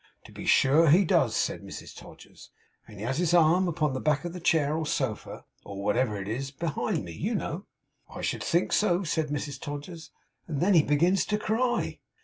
[0.25, 2.49] 'To be sure he does,' said Mrs Todgers.
[2.87, 6.19] 'And he has his arm upon the back of the chair or sofa, or whatever
[6.19, 7.67] it is behind me, you know.'
[8.09, 10.09] 'I should think so,' said Mrs Todgers.
[10.47, 11.99] 'And then he begins to cry!